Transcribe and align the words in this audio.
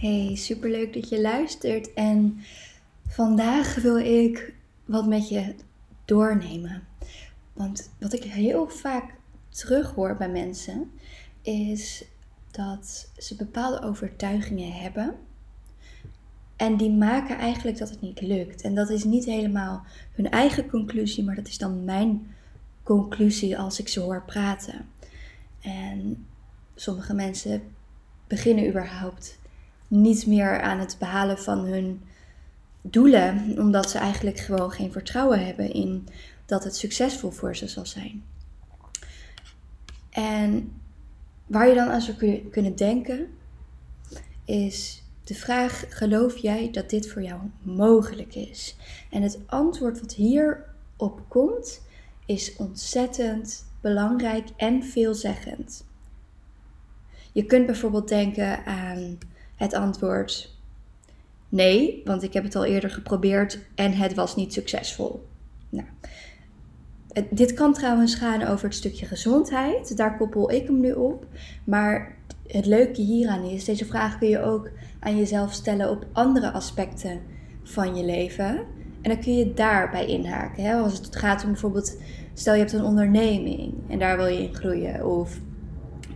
Hey, 0.00 0.36
superleuk 0.36 0.92
dat 0.92 1.08
je 1.08 1.20
luistert. 1.20 1.92
En 1.92 2.40
vandaag 3.06 3.74
wil 3.74 3.96
ik 3.96 4.54
wat 4.84 5.06
met 5.06 5.28
je 5.28 5.54
doornemen. 6.04 6.82
Want 7.52 7.90
wat 7.98 8.12
ik 8.12 8.22
heel 8.22 8.68
vaak 8.68 9.14
terughoor 9.48 10.16
bij 10.16 10.28
mensen 10.28 10.90
is 11.42 12.04
dat 12.50 13.10
ze 13.18 13.36
bepaalde 13.36 13.82
overtuigingen 13.82 14.72
hebben. 14.72 15.14
En 16.56 16.76
die 16.76 16.90
maken 16.90 17.38
eigenlijk 17.38 17.78
dat 17.78 17.90
het 17.90 18.00
niet 18.00 18.20
lukt. 18.20 18.62
En 18.62 18.74
dat 18.74 18.90
is 18.90 19.04
niet 19.04 19.24
helemaal 19.24 19.82
hun 20.12 20.30
eigen 20.30 20.68
conclusie, 20.68 21.24
maar 21.24 21.34
dat 21.34 21.48
is 21.48 21.58
dan 21.58 21.84
mijn 21.84 22.34
conclusie 22.82 23.58
als 23.58 23.80
ik 23.80 23.88
ze 23.88 24.00
hoor 24.00 24.22
praten. 24.24 24.88
En 25.60 26.26
sommige 26.74 27.14
mensen 27.14 27.62
beginnen 28.26 28.68
überhaupt 28.68 29.39
niet 29.90 30.26
meer 30.26 30.60
aan 30.60 30.78
het 30.78 30.96
behalen 30.98 31.38
van 31.38 31.58
hun 31.58 32.02
doelen, 32.82 33.54
omdat 33.58 33.90
ze 33.90 33.98
eigenlijk 33.98 34.38
gewoon 34.38 34.70
geen 34.70 34.92
vertrouwen 34.92 35.46
hebben 35.46 35.72
in 35.72 36.08
dat 36.46 36.64
het 36.64 36.76
succesvol 36.76 37.30
voor 37.30 37.56
ze 37.56 37.68
zal 37.68 37.86
zijn. 37.86 38.24
En 40.10 40.72
waar 41.46 41.68
je 41.68 41.74
dan 41.74 41.88
aan 41.88 42.00
zou 42.00 42.42
kunnen 42.50 42.76
denken, 42.76 43.28
is 44.44 45.02
de 45.24 45.34
vraag: 45.34 45.84
geloof 45.88 46.36
jij 46.36 46.70
dat 46.70 46.90
dit 46.90 47.08
voor 47.08 47.22
jou 47.22 47.40
mogelijk 47.62 48.34
is? 48.34 48.76
En 49.10 49.22
het 49.22 49.38
antwoord 49.46 50.00
wat 50.00 50.14
hierop 50.14 51.20
komt, 51.28 51.82
is 52.26 52.56
ontzettend 52.56 53.64
belangrijk 53.80 54.48
en 54.56 54.82
veelzeggend. 54.82 55.84
Je 57.32 57.44
kunt 57.44 57.66
bijvoorbeeld 57.66 58.08
denken 58.08 58.64
aan 58.64 59.18
het 59.60 59.74
antwoord: 59.74 60.56
nee, 61.48 62.02
want 62.04 62.22
ik 62.22 62.32
heb 62.32 62.44
het 62.44 62.56
al 62.56 62.64
eerder 62.64 62.90
geprobeerd 62.90 63.58
en 63.74 63.92
het 63.92 64.14
was 64.14 64.36
niet 64.36 64.52
succesvol. 64.52 65.28
Nou, 65.68 65.86
dit 67.30 67.52
kan 67.52 67.72
trouwens 67.72 68.14
gaan 68.14 68.42
over 68.42 68.64
het 68.64 68.74
stukje 68.74 69.06
gezondheid. 69.06 69.96
Daar 69.96 70.16
koppel 70.16 70.50
ik 70.50 70.66
hem 70.66 70.80
nu 70.80 70.92
op. 70.92 71.26
Maar 71.64 72.16
het 72.46 72.66
leuke 72.66 73.00
hieraan 73.00 73.44
is, 73.44 73.64
deze 73.64 73.84
vraag 73.84 74.18
kun 74.18 74.28
je 74.28 74.42
ook 74.42 74.70
aan 75.00 75.16
jezelf 75.16 75.52
stellen 75.52 75.90
op 75.90 76.06
andere 76.12 76.50
aspecten 76.50 77.20
van 77.62 77.96
je 77.96 78.04
leven. 78.04 78.56
En 79.02 79.10
dan 79.10 79.20
kun 79.20 79.36
je 79.36 79.54
daarbij 79.54 80.06
inhaken. 80.06 80.64
Hè? 80.64 80.74
Als 80.74 80.98
het 80.98 81.16
gaat 81.16 81.44
om 81.44 81.50
bijvoorbeeld, 81.50 81.96
stel 82.34 82.54
je 82.54 82.60
hebt 82.60 82.72
een 82.72 82.84
onderneming 82.84 83.74
en 83.88 83.98
daar 83.98 84.16
wil 84.16 84.26
je 84.26 84.42
in 84.42 84.54
groeien. 84.54 85.06
Of 85.06 85.38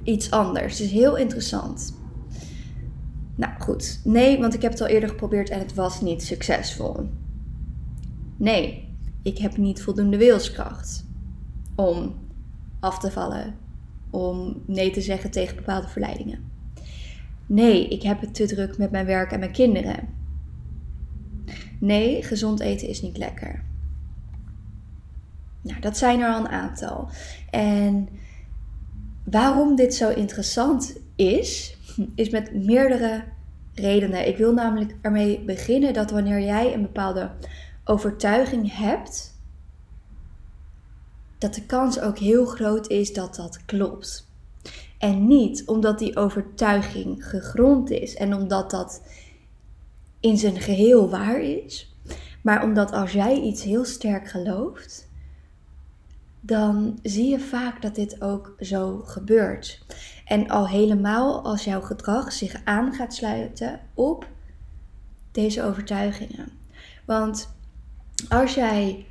iets 0.02 0.30
anders. 0.30 0.78
Het 0.78 0.86
is 0.86 0.92
heel 0.92 1.16
interessant. 1.16 2.02
Nou 3.34 3.52
goed, 3.58 4.00
nee, 4.04 4.38
want 4.38 4.54
ik 4.54 4.62
heb 4.62 4.72
het 4.72 4.80
al 4.80 4.86
eerder 4.86 5.08
geprobeerd 5.08 5.50
en 5.50 5.58
het 5.58 5.74
was 5.74 6.00
niet 6.00 6.22
succesvol. 6.22 7.08
Nee, 8.36 8.88
ik 9.22 9.38
heb 9.38 9.56
niet 9.56 9.82
voldoende 9.82 10.16
wilskracht 10.16 11.04
om 11.74 12.14
af 12.80 12.98
te 12.98 13.10
vallen, 13.10 13.56
om 14.10 14.62
nee 14.66 14.90
te 14.90 15.00
zeggen 15.00 15.30
tegen 15.30 15.56
bepaalde 15.56 15.88
verleidingen. 15.88 16.52
Nee, 17.46 17.88
ik 17.88 18.02
heb 18.02 18.20
het 18.20 18.34
te 18.34 18.46
druk 18.46 18.78
met 18.78 18.90
mijn 18.90 19.06
werk 19.06 19.32
en 19.32 19.38
mijn 19.38 19.52
kinderen. 19.52 20.08
Nee, 21.80 22.22
gezond 22.22 22.60
eten 22.60 22.88
is 22.88 23.02
niet 23.02 23.16
lekker. 23.16 23.64
Nou, 25.60 25.80
dat 25.80 25.96
zijn 25.96 26.20
er 26.20 26.28
al 26.28 26.40
een 26.40 26.48
aantal. 26.48 27.08
En 27.50 28.08
waarom 29.24 29.76
dit 29.76 29.94
zo 29.94 30.10
interessant 30.10 30.96
is, 31.16 31.76
is 32.14 32.30
met 32.30 32.54
meerdere 32.64 33.24
redenen. 33.74 34.26
Ik 34.26 34.36
wil 34.36 34.52
namelijk 34.52 34.94
ermee 35.00 35.40
beginnen 35.40 35.92
dat 35.92 36.10
wanneer 36.10 36.40
jij 36.40 36.74
een 36.74 36.82
bepaalde 36.82 37.30
overtuiging 37.84 38.76
hebt, 38.76 39.38
dat 41.38 41.54
de 41.54 41.66
kans 41.66 42.00
ook 42.00 42.18
heel 42.18 42.44
groot 42.46 42.88
is 42.88 43.12
dat 43.12 43.34
dat 43.34 43.64
klopt. 43.64 44.32
En 44.98 45.26
niet 45.26 45.66
omdat 45.66 45.98
die 45.98 46.16
overtuiging 46.16 47.28
gegrond 47.28 47.90
is 47.90 48.14
en 48.14 48.34
omdat 48.34 48.70
dat 48.70 49.02
in 50.20 50.38
zijn 50.38 50.60
geheel 50.60 51.10
waar 51.10 51.40
is, 51.40 51.94
maar 52.42 52.62
omdat 52.62 52.92
als 52.92 53.12
jij 53.12 53.40
iets 53.40 53.62
heel 53.62 53.84
sterk 53.84 54.28
gelooft, 54.28 55.08
dan 56.46 56.98
zie 57.02 57.30
je 57.30 57.40
vaak 57.40 57.82
dat 57.82 57.94
dit 57.94 58.22
ook 58.22 58.54
zo 58.58 59.02
gebeurt. 59.04 59.84
En 60.24 60.48
al 60.48 60.68
helemaal 60.68 61.44
als 61.44 61.64
jouw 61.64 61.80
gedrag 61.80 62.32
zich 62.32 62.60
aan 62.64 62.92
gaat 62.92 63.14
sluiten 63.14 63.80
op 63.94 64.28
deze 65.32 65.62
overtuigingen. 65.62 66.48
Want 67.04 67.56
als 68.28 68.54
jij 68.54 69.06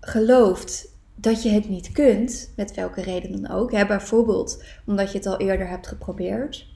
gelooft 0.00 0.88
dat 1.14 1.42
je 1.42 1.48
het 1.48 1.68
niet 1.68 1.92
kunt, 1.92 2.52
met 2.56 2.74
welke 2.74 3.02
reden 3.02 3.42
dan 3.42 3.50
ook, 3.50 3.72
hè, 3.72 3.86
bijvoorbeeld 3.86 4.64
omdat 4.86 5.12
je 5.12 5.18
het 5.18 5.26
al 5.26 5.38
eerder 5.38 5.68
hebt 5.68 5.86
geprobeerd, 5.86 6.66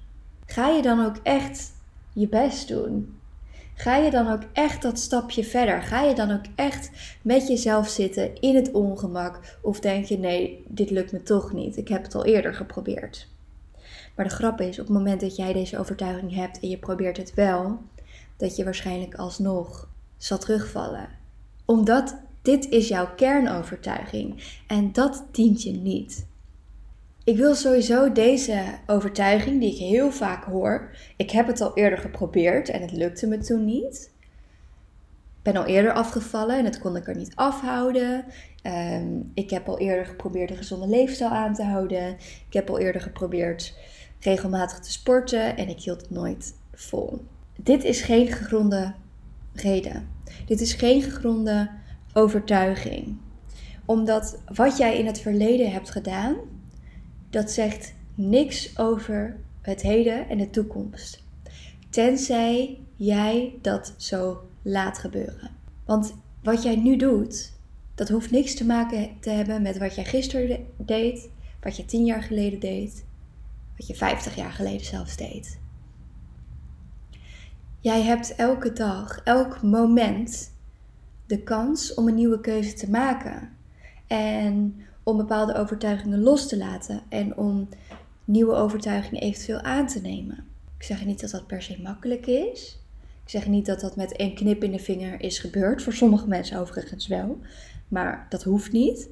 ga 0.46 0.68
je 0.68 0.82
dan 0.82 1.04
ook 1.04 1.16
echt 1.22 1.72
je 2.12 2.28
best 2.28 2.68
doen? 2.68 3.18
Ga 3.74 3.96
je 3.96 4.10
dan 4.10 4.32
ook 4.32 4.42
echt 4.52 4.82
dat 4.82 4.98
stapje 4.98 5.44
verder? 5.44 5.82
Ga 5.82 6.02
je 6.02 6.14
dan 6.14 6.30
ook 6.30 6.44
echt 6.54 6.90
met 7.22 7.48
jezelf 7.48 7.88
zitten 7.88 8.40
in 8.40 8.54
het 8.54 8.72
ongemak? 8.72 9.58
Of 9.62 9.80
denk 9.80 10.04
je, 10.04 10.18
nee, 10.18 10.64
dit 10.68 10.90
lukt 10.90 11.12
me 11.12 11.22
toch 11.22 11.52
niet. 11.52 11.76
Ik 11.76 11.88
heb 11.88 12.02
het 12.02 12.14
al 12.14 12.24
eerder 12.24 12.54
geprobeerd. 12.54 13.28
Maar 14.16 14.28
de 14.28 14.34
grap 14.34 14.60
is, 14.60 14.78
op 14.78 14.86
het 14.86 14.96
moment 14.96 15.20
dat 15.20 15.36
jij 15.36 15.52
deze 15.52 15.78
overtuiging 15.78 16.34
hebt 16.34 16.60
en 16.60 16.68
je 16.68 16.78
probeert 16.78 17.16
het 17.16 17.34
wel, 17.34 17.78
dat 18.36 18.56
je 18.56 18.64
waarschijnlijk 18.64 19.14
alsnog 19.14 19.88
zal 20.16 20.38
terugvallen. 20.38 21.08
Omdat 21.64 22.16
dit 22.42 22.68
is 22.68 22.88
jouw 22.88 23.14
kernovertuiging 23.16 24.42
en 24.66 24.92
dat 24.92 25.24
dient 25.30 25.62
je 25.62 25.72
niet. 25.72 26.26
Ik 27.24 27.36
wil 27.36 27.54
sowieso 27.54 28.12
deze 28.12 28.62
overtuiging, 28.86 29.60
die 29.60 29.72
ik 29.72 29.78
heel 29.78 30.10
vaak 30.10 30.44
hoor. 30.44 30.90
Ik 31.16 31.30
heb 31.30 31.46
het 31.46 31.60
al 31.60 31.74
eerder 31.74 31.98
geprobeerd 31.98 32.68
en 32.68 32.80
het 32.80 32.92
lukte 32.92 33.26
me 33.26 33.38
toen 33.38 33.64
niet. 33.64 34.12
Ik 35.36 35.52
ben 35.52 35.56
al 35.56 35.66
eerder 35.66 35.92
afgevallen 35.92 36.58
en 36.58 36.64
dat 36.64 36.78
kon 36.78 36.96
ik 36.96 37.08
er 37.08 37.16
niet 37.16 37.34
afhouden. 37.34 38.24
Ehm, 38.62 39.20
ik 39.34 39.50
heb 39.50 39.68
al 39.68 39.78
eerder 39.78 40.06
geprobeerd 40.06 40.50
een 40.50 40.56
gezonde 40.56 40.86
leefstijl 40.86 41.30
aan 41.30 41.54
te 41.54 41.62
houden. 41.62 42.16
Ik 42.46 42.52
heb 42.52 42.70
al 42.70 42.78
eerder 42.78 43.00
geprobeerd 43.00 43.78
regelmatig 44.20 44.78
te 44.78 44.92
sporten 44.92 45.56
en 45.56 45.68
ik 45.68 45.80
hield 45.80 46.00
het 46.00 46.10
nooit 46.10 46.54
vol. 46.72 47.24
Dit 47.56 47.84
is 47.84 48.02
geen 48.02 48.26
gegronde 48.32 48.94
reden. 49.52 50.08
Dit 50.46 50.60
is 50.60 50.72
geen 50.72 51.02
gegronde 51.02 51.70
overtuiging. 52.12 53.16
Omdat 53.84 54.38
wat 54.54 54.76
jij 54.76 54.98
in 54.98 55.06
het 55.06 55.20
verleden 55.20 55.72
hebt 55.72 55.90
gedaan, 55.90 56.36
dat 57.34 57.50
zegt 57.50 57.94
niks 58.14 58.78
over 58.78 59.36
het 59.60 59.82
heden 59.82 60.28
en 60.28 60.38
de 60.38 60.50
toekomst. 60.50 61.22
Tenzij 61.90 62.78
jij 62.96 63.58
dat 63.62 63.94
zo 63.96 64.48
laat 64.62 64.98
gebeuren. 64.98 65.50
Want 65.84 66.14
wat 66.42 66.62
jij 66.62 66.76
nu 66.76 66.96
doet, 66.96 67.52
dat 67.94 68.08
hoeft 68.08 68.30
niks 68.30 68.54
te 68.54 68.66
maken 68.66 69.10
te 69.20 69.30
hebben 69.30 69.62
met 69.62 69.78
wat 69.78 69.94
jij 69.94 70.04
gisteren 70.04 70.66
deed, 70.76 71.28
wat 71.60 71.76
je 71.76 71.84
tien 71.84 72.04
jaar 72.04 72.22
geleden 72.22 72.60
deed, 72.60 73.04
wat 73.76 73.86
je 73.86 73.94
50 73.94 74.34
jaar 74.34 74.52
geleden 74.52 74.86
zelfs 74.86 75.16
deed. 75.16 75.58
Jij 77.80 78.02
hebt 78.02 78.34
elke 78.34 78.72
dag, 78.72 79.20
elk 79.24 79.62
moment 79.62 80.52
de 81.26 81.42
kans 81.42 81.94
om 81.94 82.08
een 82.08 82.14
nieuwe 82.14 82.40
keuze 82.40 82.74
te 82.74 82.90
maken. 82.90 83.56
En 84.06 84.76
om 85.04 85.16
bepaalde 85.16 85.54
overtuigingen 85.54 86.22
los 86.22 86.48
te 86.48 86.56
laten 86.56 87.02
en 87.08 87.36
om 87.36 87.68
nieuwe 88.24 88.54
overtuigingen 88.54 89.22
eventueel 89.22 89.60
aan 89.60 89.86
te 89.86 90.00
nemen. 90.00 90.44
Ik 90.78 90.82
zeg 90.82 91.04
niet 91.04 91.20
dat 91.20 91.30
dat 91.30 91.46
per 91.46 91.62
se 91.62 91.80
makkelijk 91.82 92.26
is. 92.26 92.78
Ik 93.24 93.30
zeg 93.30 93.46
niet 93.46 93.66
dat 93.66 93.80
dat 93.80 93.96
met 93.96 94.16
één 94.16 94.34
knip 94.34 94.64
in 94.64 94.72
de 94.72 94.78
vinger 94.78 95.20
is 95.20 95.38
gebeurd. 95.38 95.82
Voor 95.82 95.92
sommige 95.92 96.28
mensen 96.28 96.58
overigens 96.58 97.06
wel. 97.06 97.38
Maar 97.88 98.26
dat 98.28 98.42
hoeft 98.42 98.72
niet. 98.72 99.08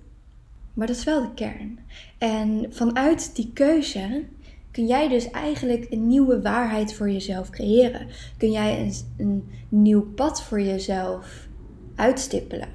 Maar 0.75 0.87
dat 0.87 0.97
is 0.97 1.05
wel 1.05 1.23
de 1.23 1.35
kern. 1.35 1.79
En 2.19 2.67
vanuit 2.71 3.37
die 3.37 3.50
keuze 3.53 4.25
kun 4.71 4.87
jij 4.87 5.09
dus 5.09 5.31
eigenlijk 5.31 5.87
een 5.91 6.06
nieuwe 6.06 6.43
waarheid 6.43 6.94
voor 6.94 7.11
jezelf 7.11 7.50
creëren. 7.50 8.06
Kun 8.37 8.50
jij 8.50 8.81
een, 8.81 8.94
een 9.17 9.50
nieuw 9.69 10.03
pad 10.03 10.43
voor 10.43 10.61
jezelf 10.61 11.49
uitstippelen. 11.94 12.69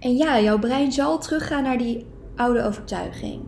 En 0.00 0.16
ja, 0.16 0.40
jouw 0.40 0.58
brein 0.58 0.92
zal 0.92 1.18
teruggaan 1.18 1.62
naar 1.62 1.78
die 1.78 2.06
oude 2.36 2.62
overtuiging. 2.62 3.42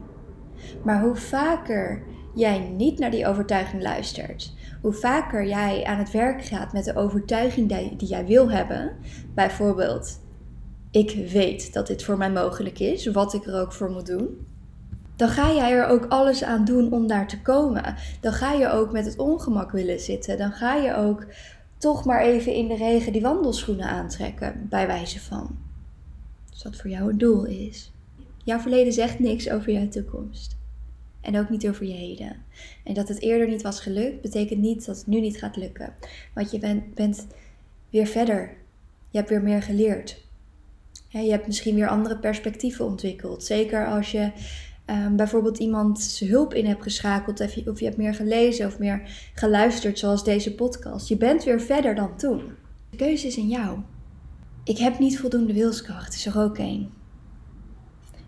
Maar 0.82 1.02
hoe 1.02 1.16
vaker 1.16 2.02
jij 2.34 2.58
niet 2.58 2.98
naar 2.98 3.10
die 3.10 3.26
overtuiging 3.26 3.82
luistert, 3.82 4.54
hoe 4.82 4.92
vaker 4.92 5.46
jij 5.46 5.84
aan 5.84 5.98
het 5.98 6.10
werk 6.10 6.44
gaat 6.44 6.72
met 6.72 6.84
de 6.84 6.96
overtuiging 6.96 7.68
die, 7.96 8.08
jij 8.08 8.26
wil 8.26 8.50
hebben, 8.50 8.92
bijvoorbeeld, 9.34 10.20
ik 10.90 11.28
weet 11.30 11.72
dat 11.72 11.86
dit 11.86 12.04
voor 12.04 12.16
mij 12.16 12.30
mogelijk 12.30 12.78
is, 12.78 13.06
wat 13.06 13.34
ik 13.34 13.46
er 13.46 13.60
ook 13.60 13.72
voor 13.72 13.90
moet 13.90 14.06
doen, 14.06 14.46
dan 15.16 15.28
ga 15.28 15.52
jij 15.52 15.72
er 15.72 15.86
ook 15.86 16.06
alles 16.08 16.44
aan 16.44 16.64
doen 16.64 16.92
om 16.92 17.06
daar 17.06 17.28
te 17.28 17.42
komen. 17.42 17.94
Dan 18.20 18.32
ga 18.32 18.52
je 18.52 18.70
ook 18.70 18.92
met 18.92 19.04
het 19.04 19.18
ongemak 19.18 19.70
willen 19.70 20.00
zitten. 20.00 20.38
Dan 20.38 20.52
ga 20.52 20.74
je 20.74 20.94
ook 20.94 21.26
toch 21.78 22.04
maar 22.04 22.20
even 22.20 22.52
in 22.52 22.68
de 22.68 22.76
regen 22.76 23.12
die 23.12 23.22
wandelschoenen 23.22 23.88
aantrekken, 23.88 24.66
bij 24.68 24.86
wijze 24.86 25.20
van. 25.20 25.58
Als 26.50 26.62
dat 26.62 26.76
voor 26.76 26.90
jou 26.90 27.10
een 27.10 27.18
doel 27.18 27.44
is. 27.44 27.93
Jouw 28.44 28.58
verleden 28.58 28.92
zegt 28.92 29.18
niks 29.18 29.50
over 29.50 29.72
jouw 29.72 29.88
toekomst. 29.88 30.56
En 31.20 31.38
ook 31.38 31.50
niet 31.50 31.68
over 31.68 31.86
je 31.86 31.92
heden. 31.92 32.36
En 32.84 32.94
dat 32.94 33.08
het 33.08 33.20
eerder 33.20 33.48
niet 33.48 33.62
was 33.62 33.80
gelukt, 33.80 34.20
betekent 34.20 34.60
niet 34.60 34.86
dat 34.86 34.96
het 34.96 35.06
nu 35.06 35.20
niet 35.20 35.38
gaat 35.38 35.56
lukken. 35.56 35.94
Want 36.34 36.50
je 36.50 36.58
bent, 36.58 36.94
bent 36.94 37.26
weer 37.90 38.06
verder. 38.06 38.56
Je 39.10 39.18
hebt 39.18 39.30
weer 39.30 39.42
meer 39.42 39.62
geleerd. 39.62 40.22
je 41.08 41.30
hebt 41.30 41.46
misschien 41.46 41.74
weer 41.74 41.88
andere 41.88 42.18
perspectieven 42.18 42.84
ontwikkeld. 42.84 43.44
Zeker 43.44 43.86
als 43.86 44.10
je 44.10 44.32
um, 44.86 45.16
bijvoorbeeld 45.16 45.58
iemand 45.58 46.18
hulp 46.18 46.54
in 46.54 46.66
hebt 46.66 46.82
geschakeld. 46.82 47.40
Of 47.40 47.54
je, 47.54 47.70
of 47.70 47.78
je 47.78 47.84
hebt 47.84 47.96
meer 47.96 48.14
gelezen 48.14 48.66
of 48.66 48.78
meer 48.78 49.30
geluisterd, 49.34 49.98
zoals 49.98 50.24
deze 50.24 50.54
podcast. 50.54 51.08
Je 51.08 51.16
bent 51.16 51.44
weer 51.44 51.60
verder 51.60 51.94
dan 51.94 52.16
toen. 52.16 52.42
De 52.90 52.96
keuze 52.96 53.26
is 53.26 53.36
in 53.36 53.48
jou. 53.48 53.78
Ik 54.64 54.78
heb 54.78 54.98
niet 54.98 55.18
voldoende 55.18 55.52
wilskracht, 55.52 56.14
is 56.14 56.26
er 56.26 56.38
ook 56.38 56.58
één. 56.58 56.90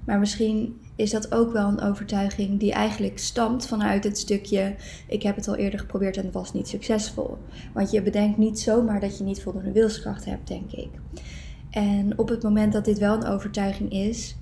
Maar 0.06 0.18
misschien 0.18 0.80
is 0.96 1.10
dat 1.10 1.32
ook 1.32 1.52
wel 1.52 1.68
een 1.68 1.80
overtuiging 1.80 2.60
die 2.60 2.72
eigenlijk 2.72 3.18
stamt 3.18 3.66
vanuit 3.66 4.04
het 4.04 4.18
stukje: 4.18 4.74
ik 5.08 5.22
heb 5.22 5.36
het 5.36 5.48
al 5.48 5.56
eerder 5.56 5.80
geprobeerd 5.80 6.16
en 6.16 6.24
het 6.24 6.34
was 6.34 6.52
niet 6.52 6.68
succesvol. 6.68 7.38
Want 7.72 7.90
je 7.90 8.02
bedenkt 8.02 8.38
niet 8.38 8.60
zomaar 8.60 9.00
dat 9.00 9.18
je 9.18 9.24
niet 9.24 9.42
voldoende 9.42 9.72
wilskracht 9.72 10.24
hebt, 10.24 10.48
denk 10.48 10.72
ik. 10.72 10.88
En 11.70 12.18
op 12.18 12.28
het 12.28 12.42
moment 12.42 12.72
dat 12.72 12.84
dit 12.84 12.98
wel 12.98 13.14
een 13.14 13.26
overtuiging 13.26 13.92
is, 13.92 14.36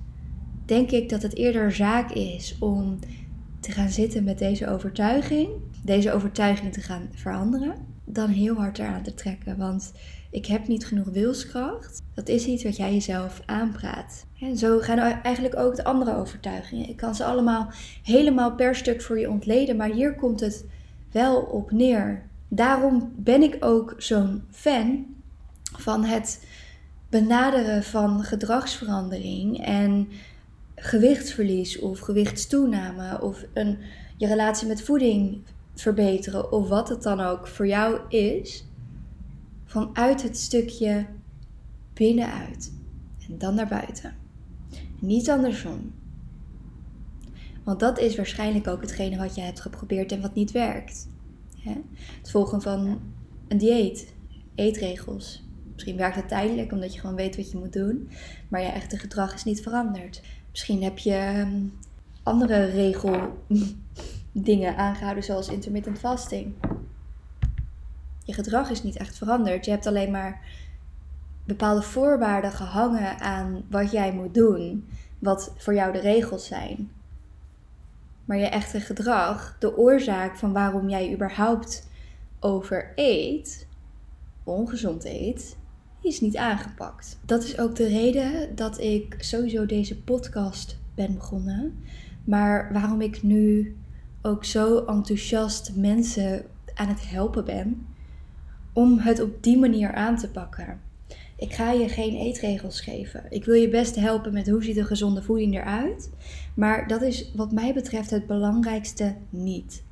denk 0.65 0.91
ik 0.91 1.09
dat 1.09 1.21
het 1.21 1.35
eerder 1.35 1.71
zaak 1.71 2.11
is 2.11 2.55
om 2.59 2.99
te 3.65 3.71
gaan 3.71 3.89
zitten 3.89 4.23
met 4.23 4.37
deze 4.37 4.69
overtuiging, 4.69 5.49
deze 5.83 6.11
overtuiging 6.11 6.73
te 6.73 6.81
gaan 6.81 7.09
veranderen, 7.13 7.75
dan 8.03 8.29
heel 8.29 8.55
hard 8.55 8.79
eraan 8.79 9.03
te 9.03 9.13
trekken. 9.13 9.57
Want 9.57 9.91
ik 10.31 10.45
heb 10.45 10.67
niet 10.67 10.85
genoeg 10.85 11.07
wilskracht. 11.07 12.01
Dat 12.13 12.27
is 12.27 12.45
iets 12.45 12.63
wat 12.63 12.75
jij 12.75 12.93
jezelf 12.93 13.41
aanpraat. 13.45 14.25
En 14.39 14.57
zo 14.57 14.79
gaan 14.79 14.99
eigenlijk 14.99 15.55
ook 15.55 15.75
de 15.75 15.83
andere 15.83 16.15
overtuigingen. 16.15 16.89
Ik 16.89 16.97
kan 16.97 17.15
ze 17.15 17.23
allemaal 17.23 17.71
helemaal 18.03 18.55
per 18.55 18.75
stuk 18.75 19.01
voor 19.01 19.19
je 19.19 19.29
ontleden, 19.29 19.75
maar 19.75 19.89
hier 19.89 20.15
komt 20.15 20.39
het 20.39 20.65
wel 21.11 21.41
op 21.41 21.71
neer. 21.71 22.23
Daarom 22.47 23.11
ben 23.15 23.41
ik 23.41 23.57
ook 23.59 23.93
zo'n 23.97 24.43
fan 24.51 25.05
van 25.77 26.03
het 26.03 26.45
benaderen 27.09 27.83
van 27.83 28.23
gedragsverandering 28.23 29.65
en 29.65 30.07
gewichtsverlies 30.85 31.79
of 31.79 31.99
gewichtstoename 31.99 33.21
of 33.21 33.45
een, 33.53 33.77
je 34.17 34.27
relatie 34.27 34.67
met 34.67 34.81
voeding 34.81 35.43
verbeteren 35.73 36.51
of 36.51 36.67
wat 36.67 36.89
het 36.89 37.03
dan 37.03 37.19
ook 37.19 37.47
voor 37.47 37.67
jou 37.67 37.99
is, 38.09 38.65
vanuit 39.65 40.23
het 40.23 40.37
stukje 40.37 41.05
binnenuit 41.93 42.73
en 43.29 43.37
dan 43.37 43.55
naar 43.55 43.67
buiten. 43.67 44.15
Niet 44.99 45.29
andersom. 45.29 45.93
Want 47.63 47.79
dat 47.79 47.99
is 47.99 48.15
waarschijnlijk 48.15 48.67
ook 48.67 48.81
hetgene 48.81 49.17
wat 49.17 49.35
je 49.35 49.41
hebt 49.41 49.61
geprobeerd 49.61 50.11
en 50.11 50.21
wat 50.21 50.33
niet 50.33 50.51
werkt. 50.51 51.07
Het 52.19 52.31
volgen 52.31 52.61
van 52.61 53.01
een 53.47 53.57
dieet, 53.57 54.13
eetregels. 54.55 55.43
Misschien 55.73 55.97
werkt 55.97 56.15
het 56.15 56.27
tijdelijk 56.27 56.71
omdat 56.71 56.93
je 56.93 56.99
gewoon 56.99 57.15
weet 57.15 57.35
wat 57.35 57.51
je 57.51 57.57
moet 57.57 57.73
doen, 57.73 58.09
maar 58.47 58.61
je 58.61 58.67
echte 58.67 58.97
gedrag 58.97 59.33
is 59.33 59.43
niet 59.43 59.61
veranderd. 59.61 60.21
Misschien 60.55 60.83
heb 60.83 60.97
je 60.97 61.13
ehm, 61.13 61.63
andere 62.23 62.65
regel 62.65 63.45
dingen 64.31 64.77
aangehouden 64.77 65.23
zoals 65.23 65.47
intermittent 65.47 65.99
fasting. 65.99 66.53
Je 68.23 68.33
gedrag 68.33 68.69
is 68.69 68.83
niet 68.83 68.97
echt 68.97 69.17
veranderd. 69.17 69.65
Je 69.65 69.71
hebt 69.71 69.87
alleen 69.87 70.11
maar 70.11 70.41
bepaalde 71.43 71.81
voorwaarden 71.81 72.51
gehangen 72.51 73.19
aan 73.19 73.65
wat 73.69 73.91
jij 73.91 74.13
moet 74.13 74.33
doen, 74.33 74.87
wat 75.19 75.53
voor 75.57 75.73
jou 75.73 75.91
de 75.91 75.99
regels 75.99 76.47
zijn. 76.47 76.91
Maar 78.25 78.37
je 78.37 78.47
echte 78.47 78.79
gedrag, 78.79 79.55
de 79.59 79.77
oorzaak 79.77 80.35
van 80.35 80.53
waarom 80.53 80.89
jij 80.89 81.13
überhaupt 81.13 81.89
overeet, 82.39 83.67
ongezond 84.43 85.05
eet, 85.05 85.57
is 86.05 86.21
niet 86.21 86.37
aangepakt. 86.37 87.19
Dat 87.25 87.43
is 87.43 87.57
ook 87.57 87.75
de 87.75 87.87
reden 87.87 88.55
dat 88.55 88.79
ik 88.79 89.15
sowieso 89.19 89.65
deze 89.65 90.01
podcast 90.01 90.77
ben 90.95 91.13
begonnen. 91.13 91.77
Maar 92.23 92.73
waarom 92.73 93.01
ik 93.01 93.23
nu 93.23 93.75
ook 94.21 94.45
zo 94.45 94.85
enthousiast 94.85 95.71
mensen 95.75 96.45
aan 96.73 96.87
het 96.87 97.09
helpen 97.09 97.45
ben 97.45 97.85
om 98.73 98.99
het 98.99 99.21
op 99.21 99.43
die 99.43 99.57
manier 99.57 99.93
aan 99.93 100.17
te 100.17 100.29
pakken. 100.29 100.79
Ik 101.37 101.53
ga 101.53 101.71
je 101.71 101.89
geen 101.89 102.15
eetregels 102.15 102.81
geven. 102.81 103.23
Ik 103.29 103.45
wil 103.45 103.55
je 103.55 103.69
best 103.69 103.95
helpen 103.95 104.33
met 104.33 104.49
hoe 104.49 104.63
ziet 104.63 104.77
een 104.77 104.85
gezonde 104.85 105.21
voeding 105.21 105.55
eruit. 105.55 106.09
Maar 106.53 106.87
dat 106.87 107.01
is 107.01 107.31
wat 107.35 107.51
mij 107.51 107.73
betreft 107.73 108.09
het 108.09 108.27
belangrijkste 108.27 109.15
niet. 109.29 109.83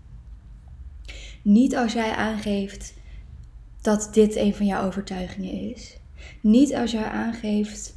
Niet 1.41 1.75
als 1.75 1.93
jij 1.93 2.11
aangeeft 2.11 2.93
dat 3.81 4.09
dit 4.13 4.35
een 4.35 4.55
van 4.55 4.65
jouw 4.65 4.85
overtuigingen 4.85 5.71
is. 5.71 5.97
Niet 6.41 6.75
als 6.75 6.91
jij 6.91 7.03
aangeeft 7.03 7.95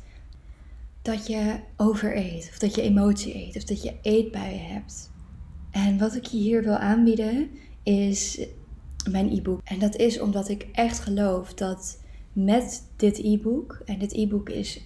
dat 1.03 1.27
je 1.27 1.61
overeet, 1.77 2.49
of 2.51 2.59
dat 2.59 2.75
je 2.75 2.83
emotie 2.83 3.35
eet, 3.37 3.57
of 3.57 3.65
dat 3.65 3.83
je 3.83 3.95
eetbuien 4.03 4.67
hebt. 4.67 5.11
En 5.71 5.99
wat 5.99 6.15
ik 6.15 6.25
je 6.25 6.37
hier 6.37 6.63
wil 6.63 6.77
aanbieden 6.77 7.51
is 7.83 8.47
mijn 9.11 9.33
e-book. 9.33 9.61
En 9.65 9.79
dat 9.79 9.97
is 9.97 10.21
omdat 10.21 10.49
ik 10.49 10.67
echt 10.73 10.99
geloof 10.99 11.55
dat 11.55 12.03
met 12.33 12.91
dit 12.97 13.19
e-book, 13.19 13.83
en 13.85 13.99
dit 13.99 14.13
e-book 14.13 14.49
is 14.49 14.83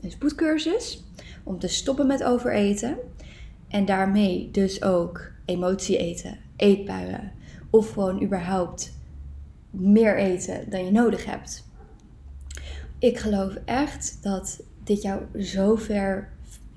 een 0.00 0.10
spoedcursus 0.10 1.04
om 1.44 1.58
te 1.58 1.68
stoppen 1.68 2.06
met 2.06 2.24
overeten. 2.24 2.96
En 3.68 3.84
daarmee 3.84 4.50
dus 4.50 4.82
ook 4.82 5.32
emotie 5.44 5.96
eten, 5.96 6.38
eetbuien, 6.56 7.32
of 7.70 7.90
gewoon 7.90 8.22
überhaupt 8.22 8.92
meer 9.70 10.18
eten 10.18 10.70
dan 10.70 10.84
je 10.84 10.90
nodig 10.90 11.24
hebt. 11.24 11.65
Ik 12.98 13.18
geloof 13.18 13.54
echt 13.64 14.18
dat 14.22 14.62
dit 14.84 15.02
jou 15.02 15.42
zo 15.42 15.76
ver, 15.76 16.32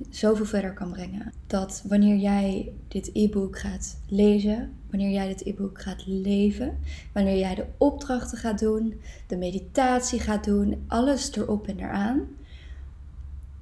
zoveel 0.09 0.45
verder 0.45 0.73
kan 0.73 0.91
brengen. 0.91 1.33
Dat 1.47 1.83
wanneer 1.87 2.15
jij 2.15 2.73
dit 2.87 3.09
e-book 3.13 3.59
gaat 3.59 3.97
lezen, 4.07 4.73
wanneer 4.89 5.09
jij 5.11 5.27
dit 5.27 5.45
e-book 5.45 5.81
gaat 5.81 6.03
leven, 6.05 6.77
wanneer 7.13 7.37
jij 7.37 7.55
de 7.55 7.65
opdrachten 7.77 8.37
gaat 8.37 8.59
doen, 8.59 9.01
de 9.27 9.37
meditatie 9.37 10.19
gaat 10.19 10.43
doen, 10.43 10.83
alles 10.87 11.35
erop 11.35 11.67
en 11.67 11.79
eraan, 11.79 12.27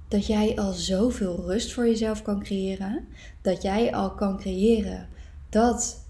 dat 0.08 0.26
jij 0.26 0.58
al 0.58 0.72
zoveel 0.72 1.46
rust 1.46 1.74
voor 1.74 1.86
jezelf 1.86 2.22
kan 2.22 2.44
creëren, 2.44 3.06
dat 3.42 3.62
jij 3.62 3.94
al 3.94 4.12
kan 4.12 4.38
creëren 4.38 5.08
dat 5.50 6.06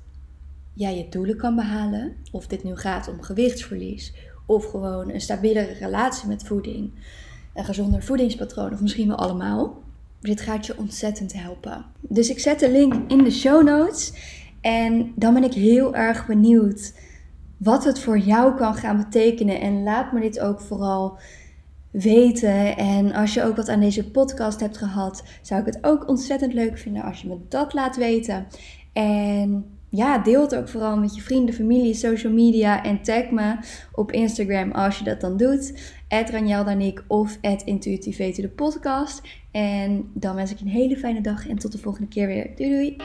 jij 0.73 0.97
je 0.97 1.09
doelen 1.09 1.37
kan 1.37 1.55
behalen, 1.55 2.15
of 2.31 2.47
dit 2.47 2.63
nu 2.63 2.75
gaat 2.75 3.07
om 3.07 3.21
gewichtsverlies 3.21 4.13
of 4.47 4.65
gewoon 4.65 5.09
een 5.09 5.21
stabielere 5.21 5.73
relatie 5.73 6.27
met 6.27 6.43
voeding, 6.43 6.91
een 7.53 7.65
gezonder 7.65 8.03
voedingspatroon 8.03 8.73
of 8.73 8.81
misschien 8.81 9.07
wel 9.07 9.17
allemaal. 9.17 9.81
Dit 10.21 10.41
gaat 10.41 10.65
je 10.65 10.77
ontzettend 10.77 11.33
helpen. 11.33 11.85
Dus 12.01 12.29
ik 12.29 12.39
zet 12.39 12.59
de 12.59 12.71
link 12.71 12.93
in 13.07 13.23
de 13.23 13.31
show 13.31 13.63
notes. 13.63 14.13
En 14.61 15.11
dan 15.15 15.33
ben 15.33 15.43
ik 15.43 15.53
heel 15.53 15.95
erg 15.95 16.25
benieuwd 16.25 16.93
wat 17.57 17.83
het 17.83 17.99
voor 17.99 18.19
jou 18.19 18.55
kan 18.55 18.75
gaan 18.75 18.97
betekenen. 18.97 19.61
En 19.61 19.83
laat 19.83 20.11
me 20.11 20.21
dit 20.21 20.39
ook 20.39 20.61
vooral 20.61 21.17
weten. 21.91 22.77
En 22.77 23.13
als 23.13 23.33
je 23.33 23.43
ook 23.43 23.55
wat 23.55 23.69
aan 23.69 23.79
deze 23.79 24.11
podcast 24.11 24.59
hebt 24.59 24.77
gehad, 24.77 25.23
zou 25.41 25.59
ik 25.59 25.65
het 25.65 25.77
ook 25.81 26.07
ontzettend 26.07 26.53
leuk 26.53 26.77
vinden 26.77 27.03
als 27.03 27.21
je 27.21 27.27
me 27.27 27.37
dat 27.49 27.73
laat 27.73 27.95
weten. 27.95 28.47
En 28.93 29.76
ja, 29.97 30.17
deel 30.17 30.41
het 30.41 30.55
ook 30.55 30.69
vooral 30.69 30.97
met 30.97 31.15
je 31.15 31.21
vrienden, 31.21 31.55
familie, 31.55 31.93
social 31.93 32.33
media 32.33 32.83
en 32.83 33.01
tag 33.01 33.29
me 33.29 33.57
op 33.91 34.11
Instagram 34.11 34.71
als 34.71 34.97
je 34.97 35.03
dat 35.03 35.21
dan 35.21 35.37
doet. 35.37 35.95
Ranjel 36.29 36.63
of 37.07 37.37
Intuïtief 37.65 38.17
de 38.17 38.49
podcast. 38.49 39.21
En 39.51 40.09
dan 40.13 40.35
wens 40.35 40.51
ik 40.51 40.57
je 40.57 40.65
een 40.65 40.71
hele 40.71 40.97
fijne 40.97 41.21
dag 41.21 41.47
en 41.47 41.57
tot 41.57 41.71
de 41.71 41.77
volgende 41.77 42.07
keer 42.07 42.27
weer. 42.27 42.55
Doei 42.55 42.69
doei! 42.69 42.95